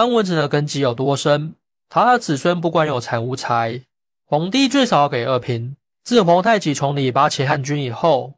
[0.00, 1.56] 范文成的根基有多深？
[1.90, 3.82] 他的子孙不管有才无才，
[4.24, 5.76] 皇帝最少给二品。
[6.02, 8.32] 自皇太极从里拔起汉军以后，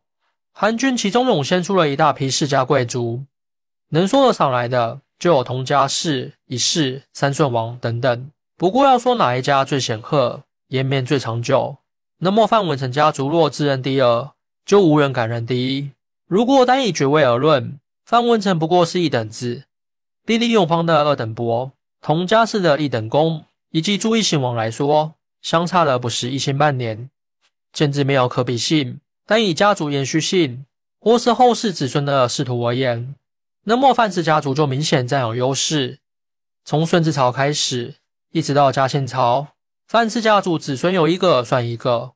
[0.53, 3.22] 汉军其中涌现出了一大批世家贵族，
[3.90, 8.29] 能说得上来的就有佟家氏、一氏、三顺王等等。
[8.56, 11.76] 不过要说哪一家最显赫，颜面最长久，
[12.19, 14.33] 那么范文成家族若自认第二，
[14.67, 15.92] 就无人敢认第一。
[16.27, 19.62] 如果单以爵位而论，范文成不过是一等子。
[20.25, 27.11] 弟弟永芳的二等伯，同家世的一等公，以及朱一行王来说，相差的不是一星半年，
[27.73, 29.01] 简直没有可比性。
[29.27, 30.65] 但以家族延续性，
[31.01, 33.16] 或是后世子孙的仕途而言，
[33.65, 35.99] 那么范氏家族就明显占有优势。
[36.65, 37.97] 从顺治朝开始，
[38.30, 39.49] 一直到嘉庆朝，
[39.89, 42.13] 范氏家族子孙有一个算一个，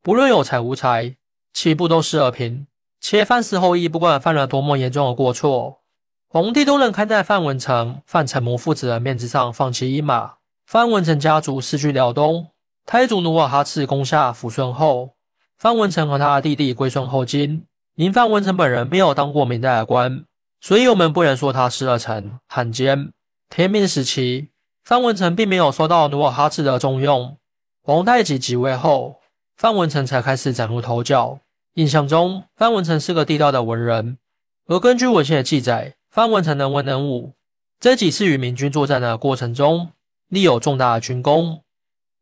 [0.00, 1.16] 不论有才无才，
[1.52, 2.68] 起步都是二品。
[3.00, 5.81] 且范氏后裔不管犯了多么严重的过错。
[6.32, 10.36] 皇帝都能看在范文成、范承模父子的面子上放弃一马。
[10.64, 12.46] 范文成家族失去辽东，
[12.86, 15.10] 太祖努尔哈赤攻下抚顺后，
[15.58, 17.66] 范文成和他的弟弟归顺后金。
[17.96, 20.24] 因范文成本人没有当过明代的官，
[20.58, 23.12] 所以我们不能说他是二臣汉奸。
[23.50, 24.48] 天命时期，
[24.82, 27.36] 范文成并没有受到努尔哈赤的重用。
[27.82, 29.16] 皇太极即位后，
[29.54, 31.40] 范文成才开始崭露头角。
[31.74, 34.16] 印象中，范文成是个地道的文人，
[34.66, 35.96] 而根据文献的记载。
[36.12, 37.32] 范文成能文能武，
[37.80, 39.92] 这几次与明军作战的过程中，
[40.28, 41.62] 立有重大的军功，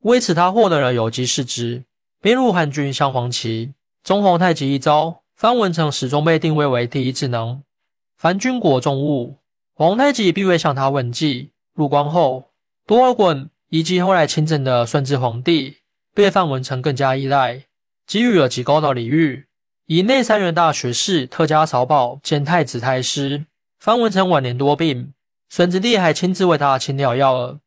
[0.02, 1.82] 为此他获得了有级士职，
[2.20, 3.72] 编入汉军镶黄旗。
[4.04, 7.64] 中皇太极一遭，范文成始终被定位为第一智能。
[8.16, 9.38] 凡军国重务，
[9.74, 11.50] 皇太极必会向他问计。
[11.74, 12.44] 入关后，
[12.86, 15.78] 多尔衮以及后来亲政的顺治皇帝，
[16.14, 17.64] 对范文成更加依赖，
[18.06, 19.46] 给予了极高的礼遇，
[19.86, 23.46] 以内三元大学士、特加少保兼太子太师。
[23.80, 25.14] 范文成晚年多病，
[25.48, 27.60] 孙子弟还亲自为他请调药饵。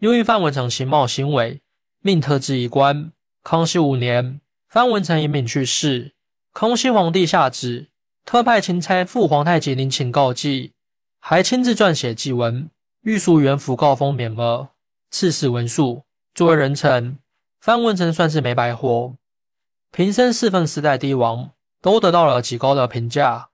[0.00, 1.62] 由于范文成形貌行为，
[2.00, 3.10] 命特制一官。
[3.42, 6.12] 康熙五年，范文成因病去世。
[6.52, 7.88] 康熙皇帝下旨，
[8.26, 10.74] 特派钦差赴皇太极陵寝告祭，
[11.20, 12.68] 还亲自撰写祭文，
[13.00, 14.68] 御书元辅告封免额，
[15.10, 16.02] 赐死文素。
[16.34, 17.16] 作为人臣，
[17.60, 19.14] 范文成算是没白活。
[19.90, 23.48] 平生侍奉四代帝王，都得到了极高的评价。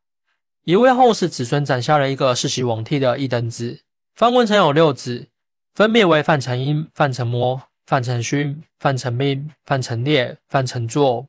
[0.65, 3.81] 也为后世子孙攒下了一个世袭罔替的一等子。
[4.15, 5.27] 范文成有六子，
[5.75, 11.27] 分别为范承英、范承模、范承勋、范承斌、范承烈、范承作。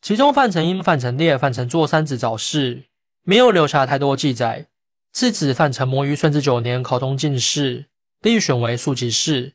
[0.00, 2.84] 其中范承英、范承烈、范承作三子早逝，
[3.24, 4.66] 没有留下太多记载。
[5.12, 7.86] 次子范承模于顺治九年考中进士，
[8.20, 9.52] 被选为庶吉士。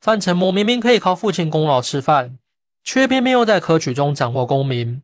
[0.00, 2.38] 范承模明明可以靠父亲功劳吃饭，
[2.84, 5.02] 却偏偏又在科举中斩获功名，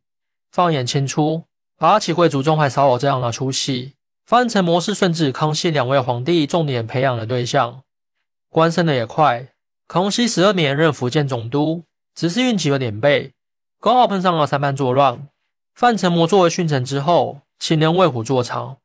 [0.53, 1.45] 放眼清初。
[1.81, 3.93] 八旗贵族中还少有这样的出息。
[4.27, 7.83] 范承模是顺治、康熙两位皇帝重点培养的对象，
[8.51, 9.51] 官升的也快。
[9.87, 13.33] 康熙十二年任福建总督，只是运气有点背，
[13.81, 15.29] 刚好碰上了三藩作乱。
[15.73, 18.79] 范承模作为训臣之后，请任魏虎作伥。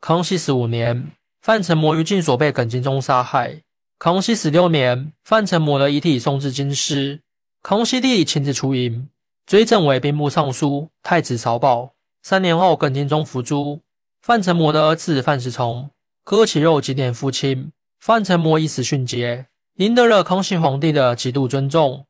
[0.00, 1.12] 康熙十五年，
[1.42, 3.60] 范承模于禁所被耿精忠杀害。
[3.98, 7.20] 康熙十六年，范承模的遗体送至京师，
[7.62, 9.10] 康熙帝亲自出营，
[9.44, 11.92] 追赠为兵部尚书、太子少保。
[12.22, 13.80] 三年后，耿精忠伏诛。
[14.20, 15.90] 范承模的儿子范世崇
[16.22, 17.72] 割其肉祭奠父亲。
[17.98, 22.06] 范承模以死殉节，赢得了康熙皇帝的极度尊重。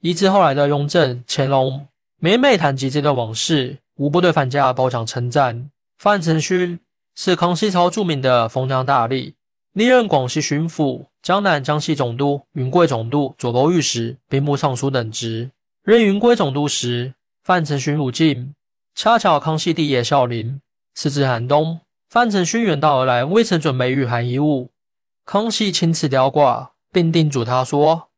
[0.00, 1.86] 以至后来的雍正、乾隆，
[2.20, 5.70] 每每谈及这段往事，无不对范家褒奖称赞。
[5.98, 6.78] 范承勋
[7.14, 9.34] 是康熙朝著名的封疆大吏，
[9.72, 15.50] 历任广西巡抚、江南、江西总督、云贵总督、左都御史、兵部尚书等职。
[15.82, 18.54] 任云贵总督时，范承勋入境。
[18.98, 20.60] 恰巧康熙帝也孝陵，
[20.92, 24.72] 时值寒冬，范承勋远道而来，未曾准备御寒衣物。
[25.24, 28.08] 康熙亲自吊挂，并叮嘱他说：“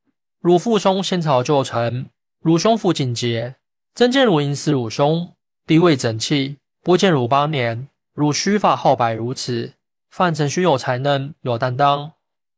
[0.40, 2.08] 汝父兄先朝旧臣，
[2.40, 3.56] 汝兄父景节，
[3.94, 5.34] 真见汝应是汝兄，
[5.66, 9.74] 地位整齐，不见汝八年，汝须发浩白如此。
[10.10, 12.12] 范承勋有才能，有担当，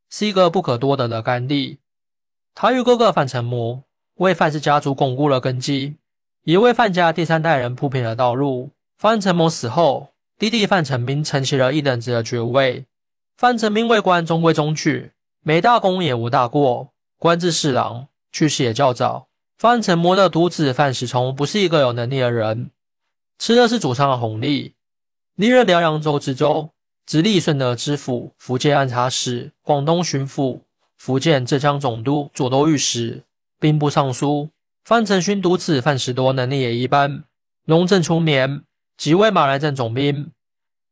[0.09, 1.81] 是一个不可多得的干弟。
[2.55, 3.83] 他与哥哥范承模
[4.19, 5.97] 为范氏家族巩固了根基。”
[6.45, 8.71] 也为范家第三代人铺平了道路。
[8.99, 12.85] 范承模死后，弟弟范成斌承袭了一等子的爵位。
[13.37, 15.13] 范成斌为官中规中矩，
[15.43, 19.27] 没大功也无大过，官至侍郎，去世也较早。
[19.57, 22.71] 范承模的独子范世崇不是一个有能力的人，
[23.39, 24.75] 吃的是祖上的红利。
[25.37, 26.71] 历任辽阳州知州、
[27.07, 30.61] 直隶顺德知府、福建按察使、广东巡抚、
[30.97, 33.23] 福建浙江总督、左都御史、
[33.59, 34.51] 兵部尚书。
[34.85, 37.25] 范承勋独子范时多能力也一般。
[37.65, 38.65] 隆正初年
[38.97, 40.33] 即为马来镇总兵，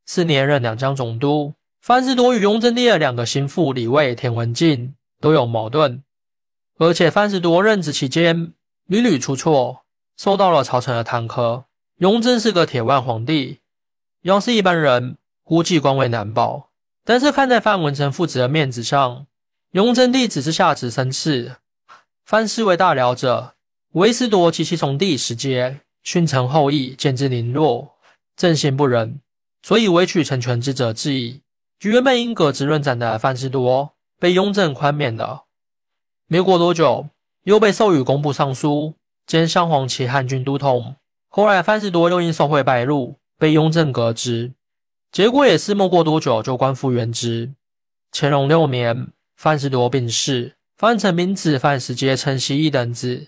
[0.05, 1.53] 四年任两江总督。
[1.81, 6.03] 范士多与雍正帝的两个心腹李卫、田文镜都有矛盾，
[6.77, 8.53] 而且范士多任职期间
[8.85, 9.81] 屡屡出错，
[10.15, 11.63] 受到了朝臣的弹劾。
[11.97, 13.59] 雍正是个铁腕皇帝，
[14.21, 16.69] 要是一般人估计官位难保。
[17.03, 19.25] 但是看在范文成父子的面子上，
[19.71, 21.57] 雍正帝只是下旨申赐
[22.23, 23.55] 范氏为大辽者，
[23.93, 27.95] 韦斯铎及其从弟时节训臣后裔，见之凌弱，
[28.37, 29.19] 正心不仁，
[29.61, 31.41] 所以委曲成全之者至矣。
[31.81, 35.43] 原本因革职论斩的范士多被雍正宽免了，
[36.27, 37.09] 没过多久
[37.43, 38.93] 又被授予工部尚书
[39.27, 40.95] 兼镶黄旗汉军都统。
[41.27, 44.53] 后来范士多又因受贿败露，被雍正革职，
[45.11, 47.51] 结果也是没过多久就官复原职。
[48.13, 53.27] 乾隆六年，范士多病逝，范成明子范时节承袭一等子，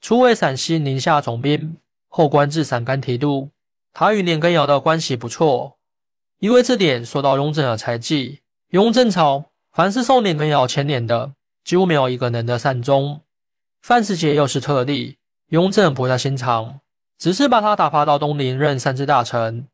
[0.00, 1.76] 初为陕西宁夏总兵，
[2.08, 3.50] 后官至陕甘提督。
[3.92, 5.78] 他与年羹尧的关系不错。
[6.38, 8.40] 因为这点受到雍正的猜忌，
[8.70, 11.32] 雍正朝凡是受年羹尧牵连的，
[11.64, 13.20] 几乎没有一个能得善终。
[13.82, 15.16] 范世杰又是特例，
[15.48, 16.78] 雍正不下心肠，
[17.18, 19.66] 只是把他打发到东陵任三知大臣，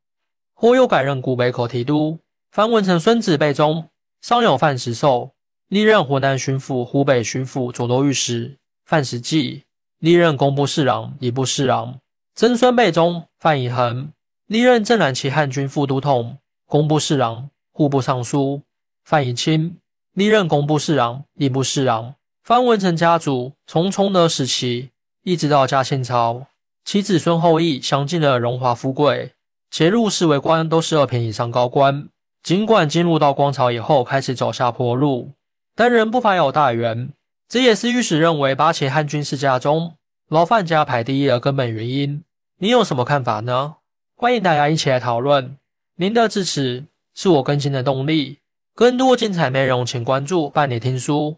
[0.55, 2.19] 后又改任古北口提督。
[2.51, 3.91] 范文成孙子辈中
[4.23, 5.33] 尚有范石寿，
[5.69, 8.57] 历任湖南巡抚、湖北巡抚、左都御史；
[8.87, 9.65] 范石纪
[10.05, 11.95] 历任工部侍郎、礼部侍郎；
[12.35, 14.13] 曾孙辈中范以恒
[14.47, 16.37] 历任镇南旗汉军副都统。
[16.67, 18.61] 工部侍郎、户部尚书
[19.03, 19.79] 范以清
[20.13, 22.17] 历任工部侍郎、吏部侍郎。
[22.43, 24.91] 范文成家族从崇德时期
[25.23, 26.49] 一直到嘉庆朝，
[26.85, 29.33] 其子孙后裔享尽了荣华富贵，
[29.71, 32.11] 且入仕为官都是二品以上高官。
[32.43, 35.31] 尽管进入到光朝以后开始走下坡路，
[35.75, 37.09] 但仍不乏有大员。
[37.49, 39.95] 这也是御史认为八旗汉军事家中
[40.29, 42.25] 老范家排第一的根本原因。
[42.59, 43.77] 你有什么看法呢？
[44.17, 45.59] 欢迎大家一起来讨论。
[45.97, 48.39] 您的支持是我更新的动力，
[48.75, 51.37] 更多精彩内容请关注伴你听书。